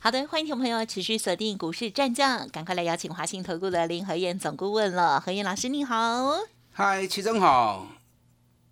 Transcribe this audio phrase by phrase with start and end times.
[0.00, 5.20] 好的，欢迎听众朋友持续锁定股市战将，赶快来邀请华信投顾的林和燕总顾问了。
[5.20, 6.38] 何燕老师你好，
[6.72, 7.88] 嗨，齐总好，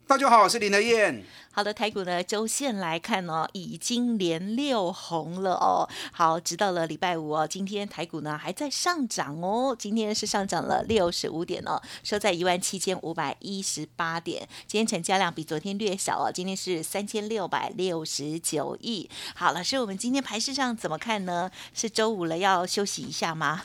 [0.07, 1.25] 大家好，我是林和燕。
[1.57, 5.89] 好的，台股呢周线来看呢，已经连六红了哦。
[6.13, 14.47] 好，直到了礼拜五哦，今天台股呢还在上涨哦，今天是上涨了六十五点哦，收在一万七千五百一十八点。
[14.67, 19.09] 今天成交量比昨天略小哦，今天是三千六百六十九亿。
[19.35, 21.51] 好，老师，我们今天盘市上怎么看呢？
[21.73, 23.63] 是周五了，要休息一下吗？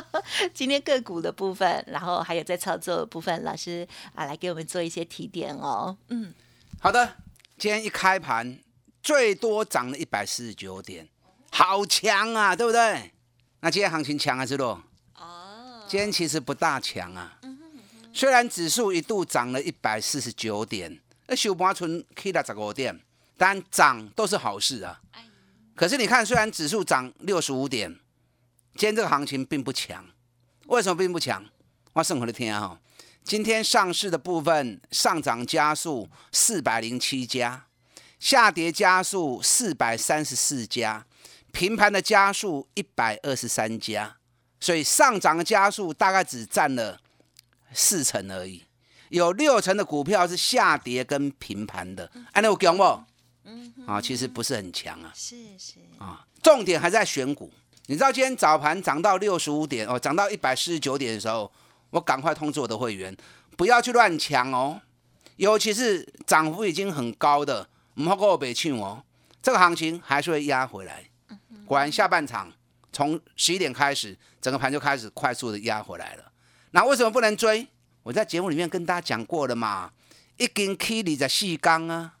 [0.54, 5.94] 今天个股的部分，然后还有在操作的部分，老师啊来给我们做一些提点哦。
[6.08, 6.32] 嗯，
[6.80, 7.23] 好的。
[7.64, 8.58] 今天一开盘，
[9.02, 11.08] 最多涨了一百四十九点，
[11.50, 13.10] 好强啊，对不对？
[13.60, 14.82] 那今天行情强还是弱？
[15.14, 17.40] 哦，今天其实不大强啊。
[18.12, 23.00] 虽然指数一度涨了一百四十九点，那收盘存 K 了十五点，
[23.38, 25.00] 但涨都是好事啊。
[25.74, 27.90] 可是你看，虽然指数涨六十五点，
[28.74, 30.04] 今天这个行情并不强。
[30.66, 31.42] 为什么并不强？
[31.94, 32.78] 我生活的天啊！
[33.24, 37.64] 今天上市的部分上涨加速四百零七家，
[38.20, 41.06] 下跌加速四百三十四家，
[41.50, 44.18] 平盘的加速一百二十三家，
[44.60, 47.00] 所以上涨的加速大概只占了
[47.72, 48.62] 四成而已，
[49.08, 52.10] 有六成的股票是下跌跟平盘的。
[52.32, 52.82] 哎，那我讲不？
[53.44, 55.10] 嗯，啊，其实不是很强啊。
[55.14, 57.50] 是是啊，重点还在选股。
[57.86, 61.50] 你知道今天早盘涨到六十五点哦，涨到一百四十九点的时候。
[61.94, 63.16] 我赶快通知我的会员，
[63.56, 64.80] 不要去乱抢哦，
[65.36, 69.04] 尤其是涨幅已经很高的，唔好跟我北庆哦。
[69.40, 71.04] 这个行情还是会压回来。
[71.64, 72.52] 果然下半场
[72.92, 76.32] 从十一点开始，整个盘就开始快速的压回来了。
[76.72, 77.68] 那为什么不能追？
[78.02, 79.92] 我在节目里面跟大家讲过了嘛，
[80.36, 82.14] 一根 K 里在细钢啊，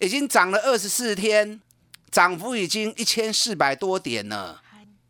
[0.00, 1.62] 已经涨了二十四天，
[2.10, 4.60] 涨幅已经一千四百多点了。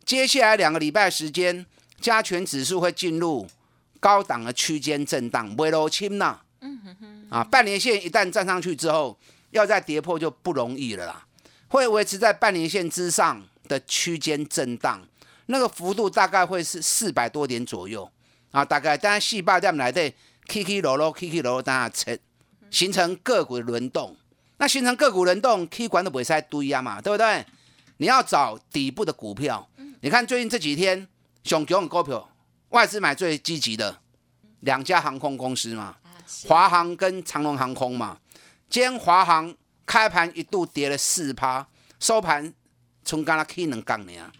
[0.05, 1.65] 接下来两个礼拜时间，
[1.99, 3.45] 加权指数会进入。
[3.99, 9.19] 高档的区间震荡，微落轻呐，嗯哼哼，啊，半年线一旦站上去之后，
[9.51, 11.25] 要再跌破就不容易了啦。
[11.67, 15.05] 会维持在半年线之上的区间震荡，
[15.47, 18.09] 那个幅度大概会是四百多点左右
[18.51, 20.11] 啊，大概当然细胞这样来的
[20.47, 22.17] ，K K 落落，K K 落落，当然成
[22.71, 24.15] 形成个股的轮动。
[24.57, 27.45] 那形成个股轮动，K 管都不会塞堆啊嘛，对不对？
[27.97, 29.69] 你要找底部的股票，
[30.01, 31.07] 你看最近这几天
[31.43, 32.29] 熊熊股票。
[32.69, 33.99] 外资买最积极的
[34.59, 35.97] 两家航空公司嘛，
[36.45, 38.19] 华航跟长龙航空嘛。
[38.69, 39.55] 今天华航
[39.87, 41.67] 开盘一度跌了四趴，
[41.99, 42.53] 收盘
[43.03, 44.31] 从刚刚 K 能杠你啊。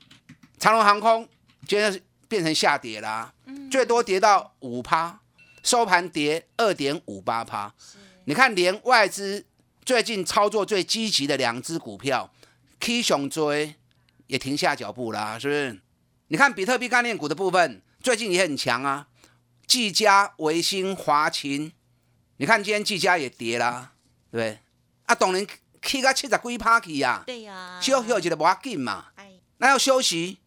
[0.59, 1.27] 长龙航空
[1.67, 3.33] 今天变成下跌啦，
[3.71, 5.19] 最多跌到五趴，
[5.63, 7.73] 收盘跌二点五八趴。
[8.25, 9.43] 你看，连外资
[9.83, 12.31] 最近操作最积极的两只股票
[12.79, 13.73] K 熊追
[14.27, 15.81] 也停下脚步啦，是不是？
[16.27, 17.81] 你看比特币概念股的部分。
[18.01, 19.07] 最近也很强啊，
[19.67, 21.71] 技嘉、维新、华勤，
[22.37, 23.91] 你看今天技嘉也跌啦，
[24.31, 24.59] 对不对？
[25.05, 25.45] 啊，当然
[25.81, 29.07] 去到七十几趴去呀，对呀，休息一下无要紧嘛，
[29.57, 30.37] 那要休息，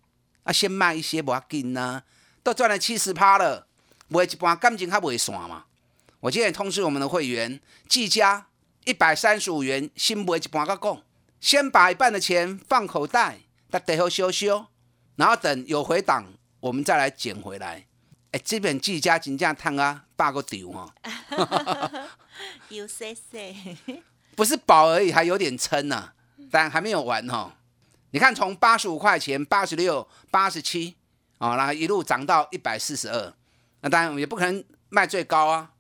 [0.45, 2.03] 啊，先卖一些无要紧呐，
[2.43, 3.67] 都赚了七十趴了，
[4.09, 5.67] 卖一半感情还袂散嘛。
[6.21, 8.47] 我今天通知我们的会员，技嘉
[8.85, 11.03] 一百三十五元，先卖一半个讲，
[11.39, 14.47] 先把一半的钱放口袋，等等后休息，
[15.17, 16.33] 然后等有回档。
[16.63, 17.85] 我们再来捡回来，
[18.31, 20.95] 哎，这本季家金价探啊，八个丢哈，
[22.71, 23.53] 有些些，
[24.37, 26.13] 不是饱而已，还有点撑呢，
[26.53, 27.57] 但还没有完哈。
[28.13, 30.95] 你看，从八十五块钱、八十六、八十七，
[31.39, 33.35] 哦，然后一路涨到一百四十二，
[33.81, 35.73] 那当然也不可能卖最高啊，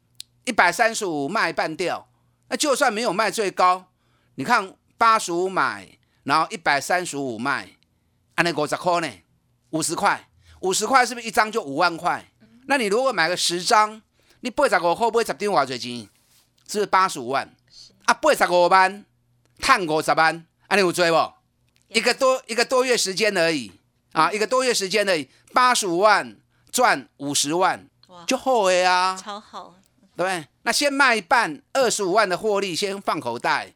[0.45, 2.09] 一百三十五卖半掉，
[2.49, 3.87] 那就算没有卖最高，
[4.35, 7.69] 你看八十五买，然后一百三十五卖，
[8.35, 9.09] 按那五十块呢，
[9.71, 10.29] 五十块。
[10.63, 12.25] 五十块是不是一张就五万块？
[12.67, 14.01] 那你如果买个十张，
[14.41, 16.09] 你八十五会不会十点外最钱？
[16.69, 17.53] 是不是八十五万？
[18.05, 19.05] 啊，八十五万，
[19.59, 21.33] 探五十万，啊，你有追不？
[21.89, 23.73] 一个多一个多月时间而已
[24.13, 26.37] 啊，一个多月时间而已，八十五万
[26.71, 27.85] 赚五十万，
[28.27, 29.75] 就好了啊，超好，
[30.17, 30.47] 对不对？
[30.63, 33.75] 那先卖一半，二十五万的获利先放口袋，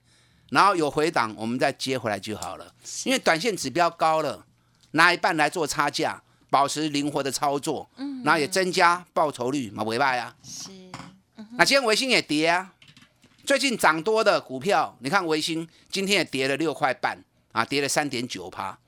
[0.50, 2.72] 然后有回档我们再接回来就好了。
[3.04, 4.46] 因为短线指标高了，
[4.92, 6.22] 拿一半来做差价。
[6.50, 10.34] 保持灵活的操作，嗯，那也增加报酬率嘛，尾巴呀。
[10.42, 10.70] 是，
[11.58, 12.72] 那今天维新也跌啊，
[13.44, 17.22] 最近涨多的股票，你看维新今天也跌了六块半
[17.52, 18.78] 啊，跌了三点九趴。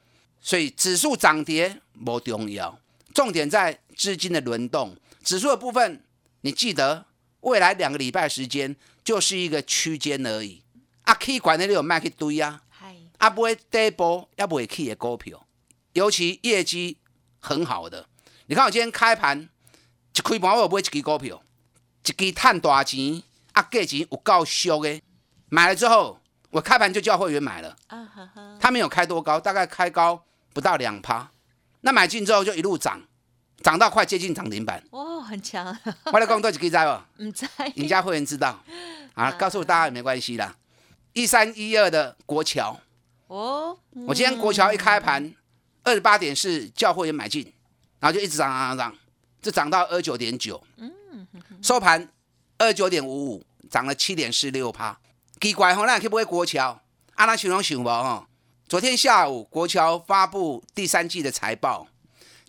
[0.40, 2.78] 所以指数涨跌不重要，
[3.12, 4.96] 重点在资金的轮动。
[5.24, 6.02] 指数的部分，
[6.42, 7.06] 你记得
[7.40, 10.62] 未来两个礼拜时间就是一个区间而已。
[11.02, 12.62] 啊，可以管那里有卖去堆啊，
[13.18, 15.44] 啊不会跌波，也不会起的股票，
[15.94, 16.96] 尤其业绩
[17.40, 18.06] 很好的。
[18.46, 19.48] 你看我今天开盘
[20.14, 21.42] 一开盘，我买一支股票，
[22.04, 25.00] 一支赚大钱，啊价钱有够俗的，
[25.48, 26.20] 买了之后，
[26.50, 27.76] 我开盘就叫会员买了。
[28.60, 30.24] 他没有开多高，大概开高。
[30.54, 31.30] 不到两趴，
[31.82, 33.00] 那买进之后就一路涨，
[33.62, 34.82] 涨到快接近涨停板。
[34.90, 35.78] 哇，很强！
[36.06, 37.22] 我来讲多几个在不？
[37.22, 37.46] 唔在。
[37.76, 38.58] 人家会员知道
[39.14, 40.56] 啊，告诉大家也没关系啦。
[41.12, 42.80] 一三一二的国桥
[43.28, 45.32] 哦，我今天国桥一开盘
[45.88, 47.50] 二十八点四，叫会也买进，
[47.98, 48.94] 然后就一直涨涨涨，
[49.40, 50.62] 就涨到二九点九。
[50.76, 51.26] 嗯，
[51.62, 52.06] 收盘
[52.58, 55.00] 二九点五五，涨了七点四六趴。
[55.40, 56.82] 奇怪吼，那可不可以国桥？
[57.14, 58.26] 阿拉想拢想无吼。
[58.68, 61.88] 昨天下午，国桥发布第三季的财报，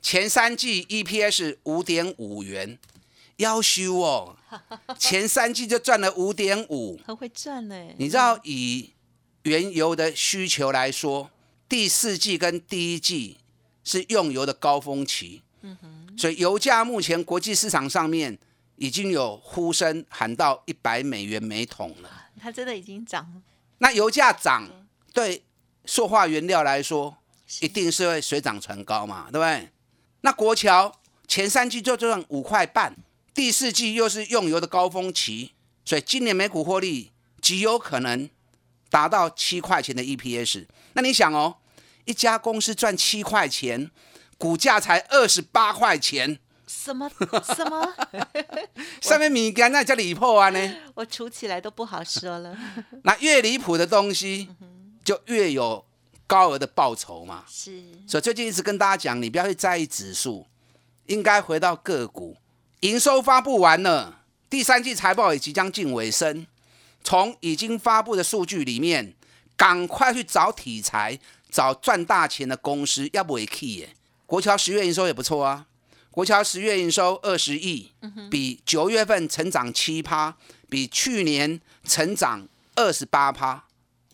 [0.02, 2.78] 前三季 EPS 五点五元，
[3.38, 4.36] 要修哦，
[5.00, 7.76] 前三季就赚了五点五，很会赚呢。
[7.98, 8.92] 你知道以
[9.44, 11.32] 原油的需求来说，
[11.70, 13.38] 第四季跟第一季
[13.86, 18.38] 是用油的高峰期，嗯哼，所以油价目前国际市场上面
[18.76, 22.10] 已经有呼声喊到一百美元每桶了。
[22.42, 23.42] 它真的已经涨了。
[23.78, 24.68] 那油价涨，
[25.14, 25.44] 对。
[25.86, 27.18] 塑化原料来说，
[27.62, 29.70] 一定是会水涨船高嘛，对不对？
[30.22, 30.94] 那国桥
[31.28, 32.96] 前三季就赚五块半，
[33.34, 37.12] 第四季又是用油的高峰期，所以今年每股获利
[37.42, 38.30] 极有可能
[38.90, 40.66] 达到七块钱的 EPS。
[40.94, 41.58] 那你想哦，
[42.06, 43.90] 一家公司赚七块钱，
[44.38, 47.10] 股价才二十八块钱，什么
[47.56, 47.94] 什么？
[49.02, 50.76] 上面米干那叫离谱啊呢？
[50.96, 52.58] 我数起来都不好说了。
[53.04, 54.50] 那越离谱的东西。
[55.02, 55.84] 就越有
[56.28, 57.82] 高额的报酬嘛，是。
[58.06, 60.46] 所以最近一直跟大家讲，你不要去在意指数，
[61.08, 62.38] 应该回到个股。
[62.82, 64.20] 营收发布完了，
[64.52, 66.46] 第三季财报也即将近尾声，
[67.04, 69.14] 从已经发布的数据里面，
[69.56, 71.20] 赶快去找题材，
[71.50, 73.90] 找赚大钱的公司，要不会 key 耶。
[74.26, 75.66] 国桥十月营收也不错啊，
[76.12, 77.92] 国桥十月营收二十亿，
[78.30, 80.36] 比九月份成长七趴，
[80.70, 83.66] 比去年成长二十八趴。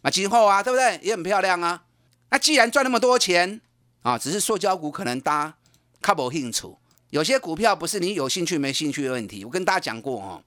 [0.01, 0.99] 啊，今后啊，对不对？
[1.01, 1.83] 也很漂亮啊。
[2.29, 3.59] 那既然赚那么多钱
[4.03, 5.57] 啊，只是塑胶股可能大家
[6.01, 6.77] 看不兴趣。
[7.09, 9.43] 有些股票不是你有兴趣没兴趣的问题。
[9.43, 10.43] 我跟大家讲过哦，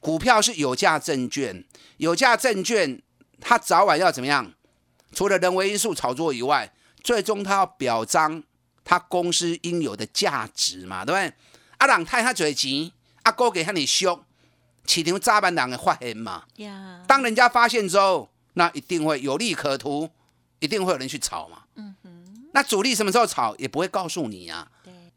[0.00, 1.64] 股票是有价证券，
[1.98, 3.00] 有价证券
[3.40, 4.52] 它早晚要怎么样？
[5.12, 6.72] 除了人为因素炒作以外，
[7.02, 8.42] 最终它要表彰
[8.84, 11.34] 它公司应有的价值嘛，对不对？
[11.78, 12.90] 阿朗太他嘴钱，
[13.22, 14.24] 阿哥给他你凶，
[14.86, 16.44] 市场早晚人的发现嘛。
[17.06, 18.30] 当人家发现之后。
[18.54, 20.10] 那一定会有利可图，
[20.58, 21.58] 一定会有人去炒嘛。
[21.76, 22.48] 嗯哼。
[22.52, 24.68] 那主力什么时候炒也不会告诉你啊。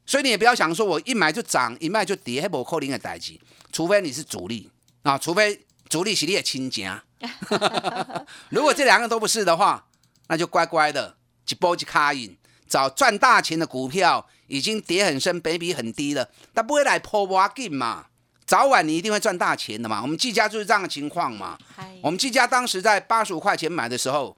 [0.06, 0.12] 对。
[0.12, 3.40] 所以你也不要想说我一买就涨，一卖就跌，还无扣零的代志。
[3.72, 4.70] 除非你是主力
[5.04, 7.04] 啊，除非主力是你的亲家。
[8.50, 9.86] 如果这两个都不是的话，
[10.28, 11.16] 那就乖乖的
[11.48, 12.36] 一波一卡印，
[12.68, 18.08] 找赚大钱的股票，已经跌很深，倍比很低了，但不会来破挖进嘛。
[18.46, 20.02] 早晚你一定会赚大钱的嘛？
[20.02, 21.58] 我们季家就是这样的情况嘛。
[22.02, 24.36] 我们季家当时在八十五块钱买的时候，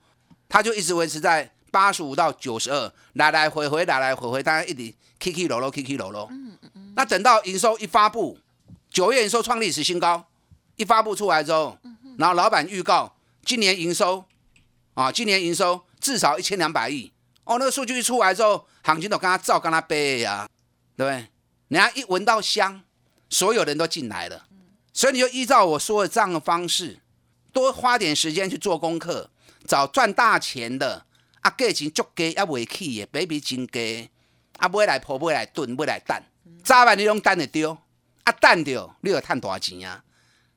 [0.48, 6.28] 它就一直维持在八十五到九十二，来来回回，来来回回，大家一直 K K 楼楼 K K 楼楼。
[6.30, 6.94] 嗯嗯嗯。
[6.96, 8.38] 那等到营收一发布，
[8.92, 10.24] 九月营收创历史新高，
[10.76, 11.76] 一发布出来之后，
[12.20, 14.24] 然后老板预告今年营收
[14.94, 17.12] 啊，今年营收至少一千两百亿。
[17.46, 20.48] 哦，那个数据一出来之后，行情都跟他照，跟他背呀，
[20.96, 21.28] 对不对？
[21.70, 22.84] 人家一闻到香。
[23.30, 24.46] 所有人都进来了，
[24.94, 27.00] 所以你就依照我说的这样的方式，
[27.52, 29.32] 多花点时间去做功课，
[29.66, 31.04] 找赚大钱的，
[31.44, 34.10] 啊，价钱足低也未起的，baby 真低，
[34.58, 36.24] 啊，买来破，买来炖，买来蛋，
[36.64, 37.78] 早晚你拢等得着，
[38.24, 40.04] 啊，等着你有赚大钱啊？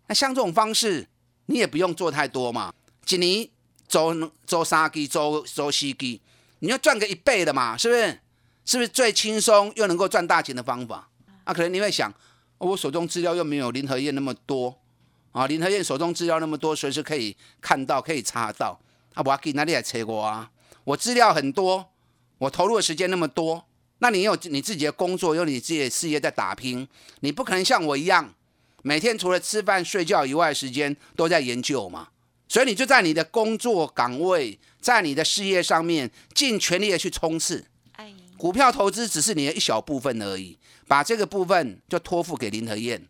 [0.07, 1.07] 那像这种方式，
[1.47, 2.73] 你也不用做太多嘛，
[3.09, 3.49] 一年
[3.87, 4.15] 做
[4.47, 6.23] 做三季，做做四季，
[6.61, 8.21] 你要赚个一倍的嘛，是不是？
[8.65, 11.09] 是不是最轻松又能够赚大钱的方法？
[11.45, 12.13] 啊，可能你会想。
[12.59, 14.75] 我手中资料又没有林和燕那么多
[15.33, 18.81] 啊，林和燕手中资料那么多，随时可以看到，可以查到。
[19.13, 20.51] 啊，我要给哪里来查过啊？
[20.87, 21.91] 我资料很多，
[22.39, 23.67] 我投入的时间那么多，
[23.99, 26.87] 那你有你自己的工作，有你自己的事业在打拼，
[27.21, 28.33] 你不可能像我一样，
[28.83, 32.09] 每天除了吃饭睡觉以外，时间都在研究嘛。
[32.49, 37.65] 所以你就在你的工作岗位，在你的事业上面，尽全力的去冲刺。
[38.39, 40.57] 股票投资只是你的一小部分而已。
[40.87, 43.05] 把这个部分就托付给林和燕，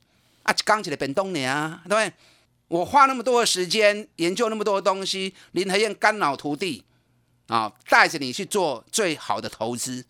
[0.45, 2.13] 啊，刚起来本东你啊，对不对？
[2.69, 6.83] 我花那么多的时间研究那么多的东西，林和燕肝脑涂地
[7.49, 10.05] 啊，带着你去做最好的投资，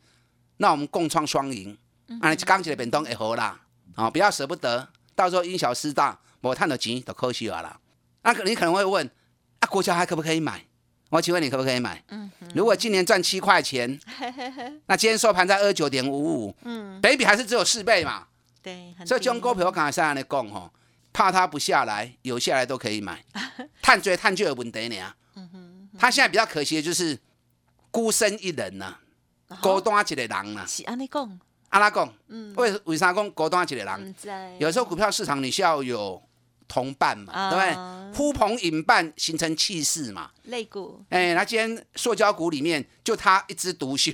[0.58, 1.76] 那我们共创双赢。
[2.20, 3.60] 啊，你刚起来变动也好啦，
[3.96, 7.80] 啊，不要舍不得，到时候因小失大，我赚的钱都可惜了啦。
[8.22, 9.10] 那你可能会问，
[9.58, 10.64] 啊，国桥还可不可以买？
[11.10, 12.02] 我请问你可不可以买？
[12.08, 13.98] 嗯，如果今年赚七块钱，
[14.86, 18.26] 那今天收盘在二九点五五，嗯，北比还是只有四倍嘛？
[18.62, 20.72] 对，所以中股票我刚才上来讲吼，
[21.12, 23.24] 怕它不下来，有下来都可以买，
[23.82, 25.14] 探追探就有问题呢。
[25.34, 27.18] 嗯哼，他现在比较可惜的就是
[27.96, 28.94] 孤身一人呐，
[29.62, 30.66] 孤单一个人呐。
[30.68, 31.40] 是安尼讲。
[31.70, 32.06] 阿拉讲，
[32.56, 34.14] 为为啥讲高端一个人？
[34.58, 36.22] 有时候股票市场你需要有
[36.68, 38.12] 同伴嘛，对不对？
[38.14, 40.30] 呼朋引伴形成气势嘛。
[40.42, 41.02] 肋骨。
[41.08, 44.12] 哎，那今天塑胶股里面就他一枝独秀。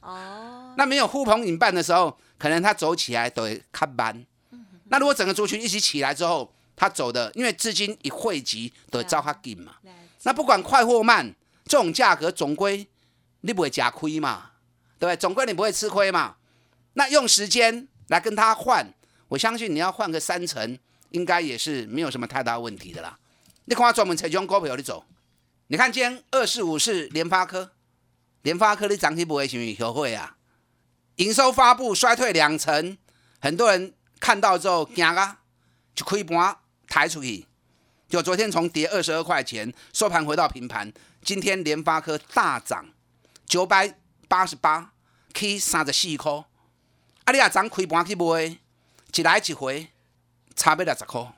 [0.00, 0.74] 哦。
[0.76, 4.26] 那没有呼朋引伴的时候，可能他走起来都会看慢。
[4.88, 9.74] 那如果整个族群一起起来之后，他走的，因为资金一汇集，都会照他劲嘛。
[10.24, 11.32] 那不管快或慢，
[11.68, 12.88] 这种价格总归
[13.42, 14.52] 你不会假亏嘛，
[14.98, 15.16] 对不对？
[15.16, 16.36] 总归你不会吃亏嘛。
[16.94, 18.92] 那用时间来跟他换，
[19.28, 20.78] 我相信你要换个三成，
[21.10, 23.18] 应该也是没有什么太大问题的啦。
[23.66, 25.04] 你看我专门采用股票你走，
[25.68, 27.70] 你看今天二四五是联发科，
[28.42, 30.36] 联发科的涨停不会什么优惠啊？
[31.16, 32.96] 营收发布衰退两成，
[33.40, 35.40] 很多人看到之后惊啊，
[35.94, 36.56] 就亏盘
[36.88, 37.46] 抬出去，
[38.08, 40.92] 就昨天从跌二十二块钱收盘回到平盘，
[41.28, 42.86] 今天联发科大涨
[43.44, 44.94] 九百八十八
[45.34, 46.32] ，K 三十四块。
[46.32, 47.32] 啊！
[47.32, 48.58] 你也涨开盘去买，
[49.14, 49.88] 一来一回
[50.56, 51.34] 差不六十块，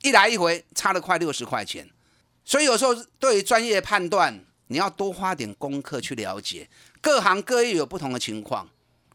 [0.00, 1.90] 一来一回差了快六十块钱。
[2.46, 6.70] 所以有时候对于专业判断，你要多花点功课去了解。
[7.02, 8.66] 各行各业有不同的情况。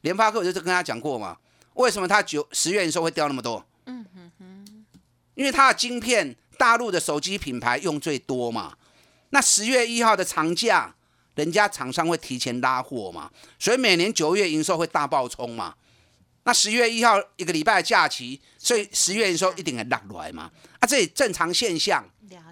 [0.01, 1.39] 联发科我就是跟他讲过嘛，
[1.73, 3.65] 为什么他九十月营收会掉那么多？
[3.87, 4.85] 嗯哼哼，
[5.33, 8.77] 因为它的晶片大陆的手机品牌用最多嘛。
[9.31, 10.95] 那十月一号的长假，
[11.35, 15.75] 人家厂商会提前拉货嘛，所以每年九月营收会大爆冲嘛。
[16.43, 20.51] 那十月一号一个礼拜的假期，所以十月营收一定会落来嘛。
[20.79, 22.03] 啊，这正常现象，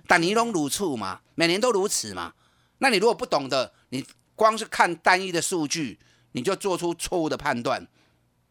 [0.08, 2.34] 但尼龙如处嘛，每年都如此嘛。
[2.78, 4.06] 那你如果不懂的，你
[4.36, 6.00] 光是看单一的数据，
[6.34, 7.86] 你就做出错误的判断，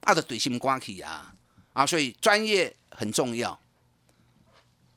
[0.01, 1.33] 啊就怼心瓜起啊
[1.73, 1.87] 啊！
[1.87, 3.59] 所以专业很重要。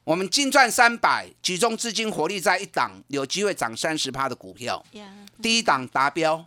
[0.04, 4.84] 我们净赚三百，集中资金火力在一档有机会涨三十趴的股票。
[5.42, 6.46] 第一档达标，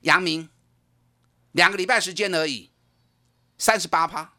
[0.00, 0.48] 阳明，
[1.52, 2.70] 两个礼拜时间而已。
[3.56, 4.32] 三十八趴，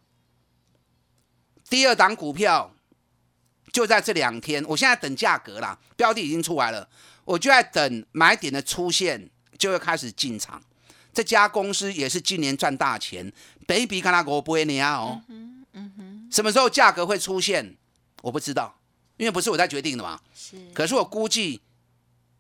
[1.70, 2.74] 第二档股票
[3.72, 6.88] 就在这两天，我现在等价格啦，标的已经出来了，
[7.26, 10.62] 我就在等买点的出现，就会开始进场。
[11.14, 13.30] 这家公司也是今年赚大钱
[13.68, 15.66] ，baby 看他给我不会你啊哦，嗯
[15.98, 17.76] 哼，什么时候价格会出现，
[18.22, 18.80] 我不知道，
[19.18, 20.20] 因为不是我在决定的嘛。
[20.34, 21.62] 是，可是我估计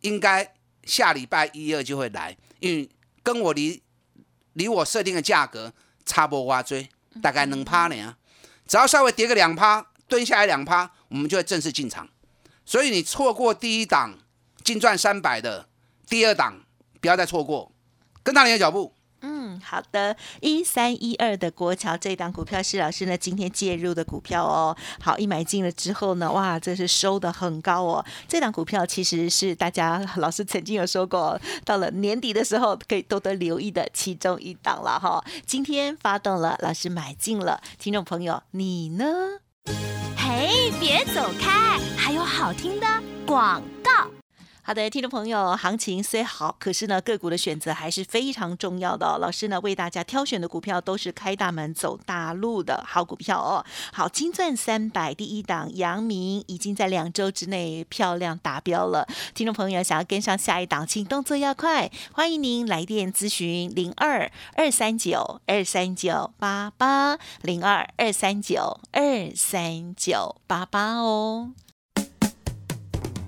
[0.02, 2.90] 应该下礼拜一二就会来，因为
[3.24, 3.82] 跟我离
[4.54, 5.74] 离我设定的价格。
[6.06, 6.90] 差不多追，
[7.22, 8.16] 大概能趴呢，
[8.66, 12.10] 只要稍微跌个两趴，蹲下来两趴，我们就会正式进场。
[12.66, 14.18] 所以你错过第一档
[14.64, 15.70] 净赚三百的，
[16.08, 16.66] 第二档
[17.00, 17.72] 不要再错过，
[18.24, 18.96] 跟上你的脚步。
[19.22, 24.76] 嗯，好的，一三一二的国桥这档股票是老师呢今天介入的股票哦。
[25.02, 28.06] 好，一买进了之后呢，哇，这是收的很高哦。
[28.28, 35.24] 这档股票其实是大家 老师曾经有说过，到了年底的时候可以多多留意的其中一档了哈。
[35.46, 39.06] 今天发动了，老师买进了，听众朋友你呢？
[40.18, 42.88] 嘿，别走开，还有好听的
[43.26, 44.19] 广告。
[44.70, 49.18] 好的，听众朋友，行情虽好，可是呢，个股的选择还是非常重要的。
[49.18, 53.66] 老师呢，为大家挑选的股票都是开大门走大路的好股票哦。
[53.92, 59.08] 好，金钻三百第一档，阳明已经在两周之内漂亮达标了。
[59.34, 71.54] 听众朋友想要跟上下一档，请动作要快，欢迎您来电咨询零二二三九二三九八八零二二三九二三九八八哦。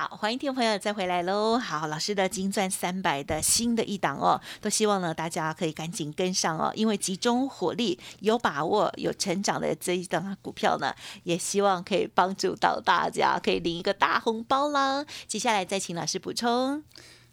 [0.00, 1.58] 好，欢迎听众朋友再回来喽！
[1.58, 15.04] 好，老师的金钻三百的新的一档哦，都希望呢大家可以赶紧跟上哦，因为集中火力、有把握、有成长的这一档股票呢，也希望可以帮助到大家，可以领一个大红包啦。
[15.26, 16.80] 接下来再请老师补充。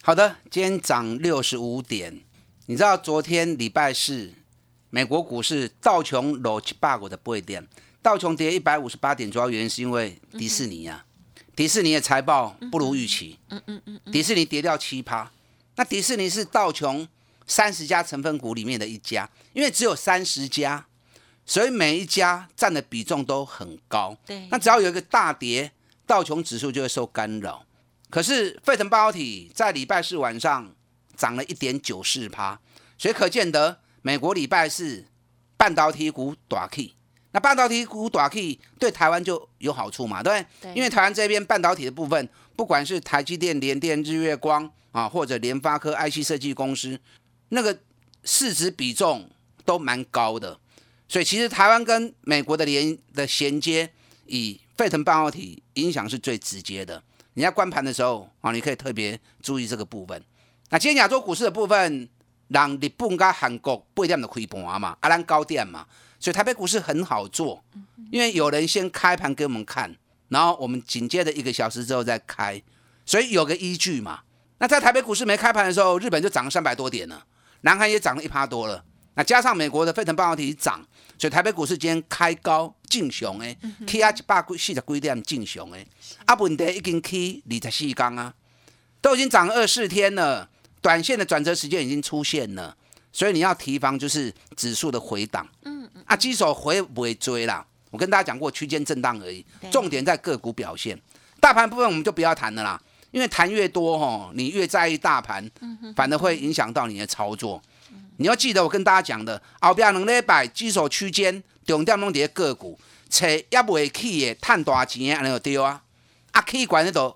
[0.02, 2.20] 好的，今天涨六十五点，
[2.66, 4.34] 你知道昨天礼拜四
[4.90, 7.68] 美国股市道琼楼七八股的不会点，
[8.02, 11.06] 道琼跌一百五十八点，主要原因是因为迪士尼呀、
[11.56, 15.32] 迪士尼的财报不如预期，嗯嗯嗯，迪士尼跌掉七趴，
[15.76, 17.08] 那迪士尼是道琼
[17.48, 20.86] 三十家成分股里面的一家，因为只有三十家，
[21.46, 24.18] 所以每一家占的比重都很高。
[24.26, 25.72] 对那只要有一个大跌，
[26.06, 27.66] 道琼指数就会受干扰。
[28.10, 30.74] 可是沸腾半导体在礼拜四晚上
[31.16, 32.60] 涨了一点九四趴，
[32.98, 35.06] 所以可见得美国礼拜四
[35.56, 36.94] 半导体股短 K。
[37.36, 40.74] 那半导体股短 K 对台湾就有好处嘛，对不对？
[40.74, 46.98] 因为台湾这边半导体的部分，不管是台积电、联电、日月光啊，或者联发科、IC 设计公司，
[47.50, 47.78] 那个
[48.24, 49.30] 市值比重
[49.66, 50.58] 都蛮高的。
[51.10, 53.92] 所以其实台湾跟美国的连的衔接，
[54.28, 57.04] 以沸腾半导体影响是最直接的。
[57.34, 60.24] 你在观盘的时候啊，你可以特别注意这个部分。
[60.70, 62.08] 那今天亚洲股市的部分，
[62.48, 65.86] 让日本跟韩国不一定的开盘嘛，阿兰高点嘛，
[66.26, 67.64] 所以台北股市很好做，
[68.10, 69.96] 因为有人先开盘给我们看，
[70.30, 72.60] 然后我们紧接着一个小时之后再开，
[73.06, 74.22] 所以有个依据嘛。
[74.58, 77.24] 那在台北股市没开盘的时候，日本就涨了三百多点了，
[77.62, 78.84] 南韩也涨了一趴多了。
[79.14, 80.84] 那加上美国的沸腾半导体涨，
[81.16, 83.56] 所以台北股市今天开高进雄诶，
[83.86, 85.86] 起啊一百几四十几点进雄诶，
[86.26, 88.34] 啊问题已经起二十四天啊，
[89.00, 90.50] 都已经涨二四天了，
[90.82, 92.76] 短线的转折时间已经出现了，
[93.16, 101.00] 所以你要提防就是指数的回档，嗯嗯，啊基手回不会追啦，我跟大家讲过区间震荡而已，重点在个股表现，
[101.40, 105.50] 大盘部分我们就不要谈了啦，因为谈越多吼，你越在意大盘，
[105.96, 107.62] 反而会影响到你的操作。
[108.18, 115.82] 你要记得我跟大家讲的，后边两礼拜基手区间重点拢伫个股，找也未起的赚大钱的安尼就对啊，
[116.32, 117.16] 啊起管那都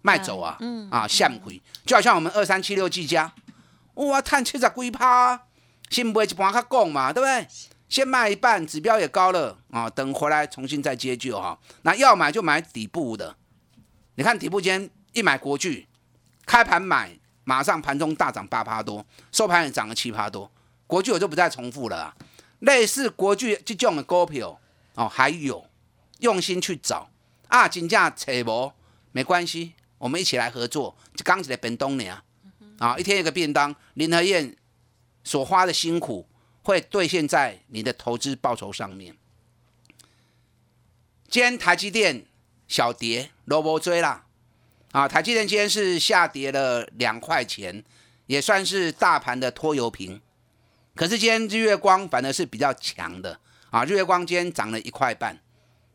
[0.00, 0.58] 卖走啊，
[0.90, 3.30] 啊向回，就好像我们二三七六技嘉，
[3.94, 5.46] 哇探七十几趴，
[5.90, 7.46] 先卖一半较讲嘛，对不对？
[7.88, 11.58] 先卖一半，指标也高了啊，等回来重新再接旧哈。
[11.82, 13.36] 那要买就买底部的，
[14.14, 15.86] 你看底部今天一买国巨，
[16.46, 17.18] 开盘买。
[17.44, 20.48] 马上盘中大涨八趴多，收盘也涨了七趴多。
[20.86, 22.14] 国巨我就不再重复了啊，
[22.60, 24.60] 类似国巨这种的股票
[24.94, 25.66] 哦，还有
[26.20, 27.10] 用心去找
[27.48, 28.72] 啊，金价扯无
[29.10, 32.22] 没关系，我们一起来合作，就刚起来便当呢啊，
[32.82, 34.56] 啊一天一个便当，林和燕
[35.22, 36.26] 所花的辛苦
[36.64, 39.16] 会兑现在你的投资报酬上面。
[41.28, 42.26] 今天台积电
[42.66, 44.26] 小跌，萝卜追啦。
[44.90, 47.84] 啊，台积电今天是下跌了两块钱，
[48.26, 50.20] 也算是大盘的拖油瓶。
[50.96, 53.38] 可是今天日月光反而是比较强的
[53.70, 55.38] 啊，日月光今天涨了一块半。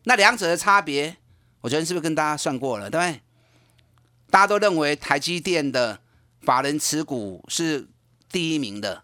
[0.06, 1.18] 那两者的差别，
[1.60, 3.22] 我昨天是不是跟大家算过了，对不对？
[4.32, 6.00] 大家都认为台积电的
[6.42, 7.88] 法人持股是
[8.30, 9.04] 第一名的，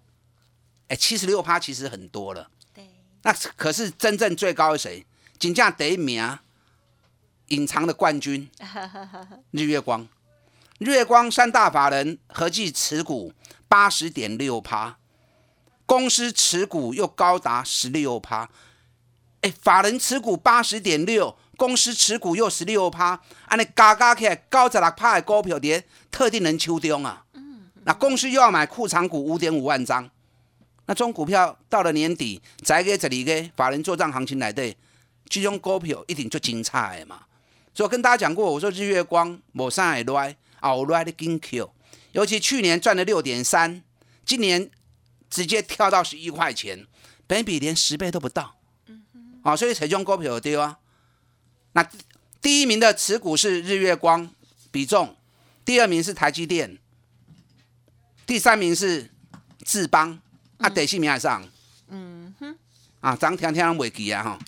[0.87, 2.49] 哎，七十六趴其实很多了。
[2.73, 2.89] 对，
[3.23, 5.05] 那可是真正最高是谁？
[5.39, 6.39] 金价第一名，
[7.47, 8.49] 隐藏的冠军。
[9.51, 10.07] 日月光，
[10.79, 13.33] 日月光三大法人合计持股
[13.67, 14.97] 八十点六趴，
[15.85, 18.49] 公司持股又高达十六趴。
[19.41, 27.23] 哎，法人持股八十点六，公司持股又十六趴，安尼加加起来九十六趴的股票伫特定人手中啊。
[27.85, 30.09] 那公司又要买库藏股五点五万张，
[30.85, 34.75] 那这种股票到了年底，再给这里个法人做账行情来对，
[35.27, 37.23] 这种股票一定就精彩的嘛。
[37.73, 41.71] 所以跟大家讲过，我说日月光某上海来，后来的金 Q，
[42.13, 43.83] 尤其去年赚了六点三，
[44.25, 44.71] 今年
[45.29, 46.87] 直接跳到十一块钱，
[47.27, 48.55] 本比连十倍都不到。
[48.87, 49.03] 嗯
[49.43, 50.79] 啊，所以才中股票对啊。
[51.73, 51.87] 那
[52.41, 54.29] 第一名的持股是日月光
[54.71, 55.15] 比重，
[55.63, 56.77] 第二名是台积电，
[58.25, 59.09] 第三名是
[59.63, 60.19] 智邦，
[60.57, 61.43] 啊，第四名还上，
[61.87, 62.55] 嗯哼，
[63.01, 64.39] 啊，张天天袂记啊哈，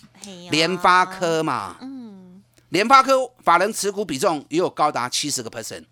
[0.50, 5.84] 联发科嘛，嗯，联发科法人持股比重也有高达七十个 percent，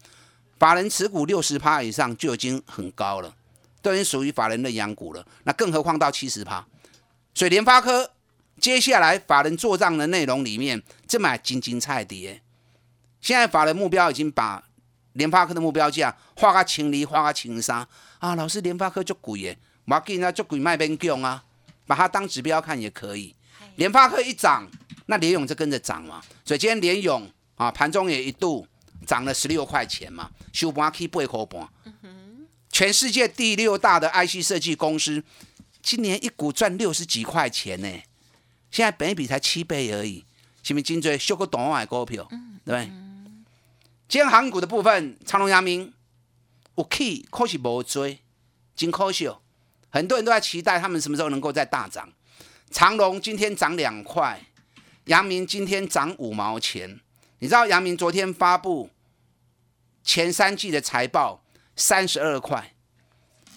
[0.59, 3.35] 法人持股六十趴以上就已经很高了，
[3.83, 6.67] 都已经属于法人的养股了，那更何况到七十趴，
[7.35, 8.11] 所以联发科
[8.61, 12.41] 接下来法人做账的内容里面，这买金金菜碟。
[13.21, 14.63] 现在法人目标已经把
[15.15, 17.87] 联发科的目标价画个清离，画个清沙
[18.19, 18.35] 啊！
[18.35, 21.45] 老师，联发科就贵耶，我给人家就贵卖边用啊，
[21.87, 23.35] 把它当指标看也可以。
[23.77, 24.69] 联发科一涨，
[25.07, 26.23] 那联勇就跟着涨嘛。
[26.45, 28.67] 所以今天联勇啊，盘中也一度
[29.07, 31.69] 涨了十六块钱嘛，收盘可以八块半。
[32.71, 35.23] 全世界第六大的 IC 设计公司，
[35.81, 37.89] 今年一股赚六十几块钱呢。
[38.75, 40.25] 现在本比才七倍而已，
[40.65, 42.25] 是不是真多修个短买股票？
[42.25, 42.87] 对不对？
[44.09, 45.95] 今天航股的部分，长隆、阳明
[46.75, 48.19] 有起，可惜无追，
[48.75, 49.41] 真可惜哦。
[49.91, 52.13] 很多人都在期待他们什么时候能够再大涨。
[52.73, 54.45] 长隆今天涨两块，
[55.05, 56.99] 阳明今天涨五毛钱。
[57.39, 58.91] 你知道阳明昨天发布
[60.03, 61.45] 前三季的财报？
[61.77, 62.75] 三十二块，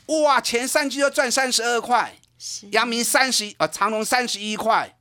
[0.06, 0.40] 哇！
[0.40, 2.20] 前三季就赚三十二块，
[2.70, 4.94] 阳明三十啊，长隆三十一块。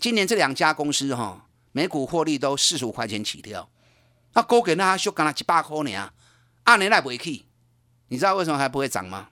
[0.00, 3.68] 今年这两家公司哈，每股获利都四十五块钱起跳。
[4.32, 6.10] 那高给那修干了几百块呢，
[6.64, 7.44] 二年来不会去。
[8.08, 9.28] 你知道为什么还不会涨吗？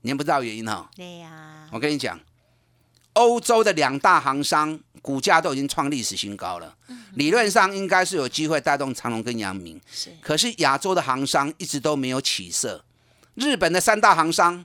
[0.00, 0.90] 你不知道原因哈？
[0.96, 1.68] 对呀。
[1.70, 2.18] 我跟你讲，
[3.12, 6.76] 欧洲的两大行商股价都已经创历史新高了。
[7.14, 10.10] 理论上应该是有机会带动长隆跟阳明，是。
[10.20, 12.84] 可是亚洲的行商一直都没有起色。
[13.34, 14.64] 日本的三大行商，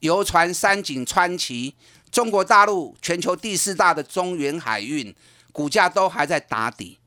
[0.00, 1.74] 游船三井、川崎，
[2.10, 5.14] 中国大陆全球第四大的中原海运，
[5.52, 6.98] 股价都还在打底。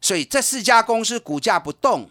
[0.00, 2.10] 所以这四家公司股价不动，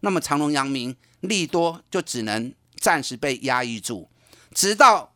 [0.00, 4.08] 那么长隆、阳明利多就只能暂时被压抑住，
[4.54, 5.12] 直到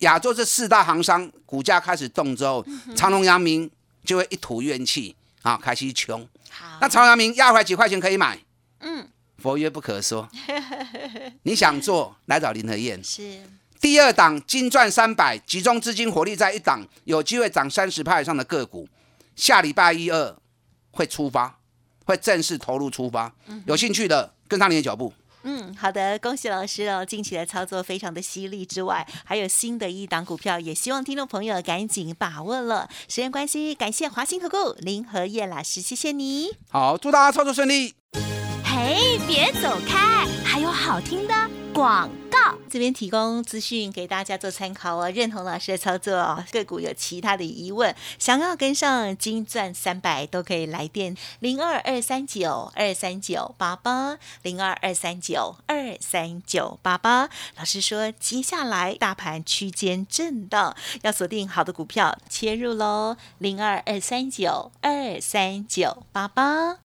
[0.00, 3.70] 亚洲这四大行商股价开始动之后，长隆、阳明
[4.04, 5.16] 就会一吐怨气。
[5.42, 6.28] 啊，开始穷。
[6.50, 8.36] 好，那曹阳明压回来几块钱可以买？
[8.80, 10.28] 嗯，佛曰不可说。
[11.44, 13.00] 你想做，来找林和燕。
[13.04, 13.48] 是。
[13.80, 18.88] 第二档金赚三百，集中资金火力在一档，有机会涨三十派以上的个股，
[19.34, 20.36] 下礼拜一二
[20.90, 21.58] 会出发，
[22.04, 23.34] 会正式投入出发。
[23.66, 25.12] 有兴趣的跟上你的脚步。
[25.48, 27.06] 嗯，好的，恭喜老师哦！
[27.06, 32.88] 近期的操作非常的犀利，之外还有新的一档股票，也希望听众朋友赶紧把握了。
[33.06, 36.48] 时间关系，感谢华兴投顾林和叶老师，谢谢你。
[36.68, 37.94] 好，祝大家操作顺利。
[38.64, 41.34] 嘿，别走开，还有好听的
[41.76, 42.38] 广告。
[42.70, 46.42] 这边提供资讯给大家做参考哦，认同老师的操作哦。
[46.50, 57.28] 个股有其他的疑问，想要跟上金钻三百都可以来电零二二三九二三九八八零二二三九二三九八八。
[57.56, 66.85] 老师说，接下来大盘区间震荡，要锁定好的股票切入喽，零二二三九二三九八八。